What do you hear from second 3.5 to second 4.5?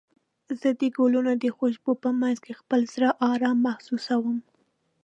محسوسوم.